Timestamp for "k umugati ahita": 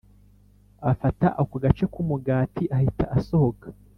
1.91-3.05